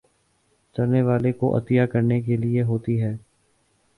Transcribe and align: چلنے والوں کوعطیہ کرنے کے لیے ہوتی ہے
چلنے 0.75 1.01
والوں 1.01 1.31
کوعطیہ 1.31 1.85
کرنے 1.85 2.19
کے 2.21 2.37
لیے 2.37 2.63
ہوتی 2.63 3.01
ہے 3.01 3.15